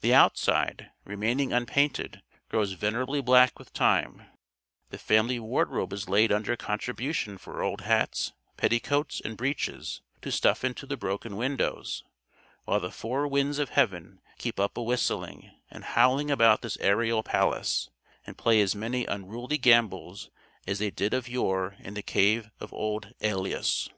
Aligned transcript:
The 0.00 0.14
outside, 0.14 0.92
remaining 1.04 1.52
unpainted, 1.52 2.22
grows 2.48 2.72
venerably 2.72 3.20
black 3.22 3.58
with 3.58 3.74
time; 3.74 4.26
the 4.88 4.96
family 4.96 5.38
wardrobe 5.38 5.92
is 5.92 6.08
laid 6.08 6.32
under 6.32 6.56
contribution 6.56 7.36
for 7.36 7.60
old 7.62 7.82
hats, 7.82 8.32
petticoats, 8.56 9.20
and 9.22 9.36
breeches, 9.36 10.00
to 10.22 10.32
stuff 10.32 10.64
into 10.64 10.86
the 10.86 10.96
broken 10.96 11.36
windows, 11.36 12.02
while 12.64 12.80
the 12.80 12.90
four 12.90 13.28
winds 13.28 13.58
of 13.58 13.68
heaven 13.68 14.22
keep 14.38 14.58
up 14.58 14.78
a 14.78 14.82
whistling 14.82 15.50
and 15.70 15.84
howling 15.84 16.30
about 16.30 16.62
this 16.62 16.78
aerial 16.80 17.22
palace, 17.22 17.90
and 18.26 18.38
play 18.38 18.62
as 18.62 18.74
many 18.74 19.04
unruly 19.04 19.58
gambols 19.58 20.30
as 20.66 20.78
they 20.78 20.90
did 20.90 21.12
of 21.12 21.28
yore 21.28 21.76
in 21.80 21.92
the 21.92 22.00
cave 22.00 22.50
of 22.58 22.72
old 22.72 23.12
Æolius. 23.20 23.90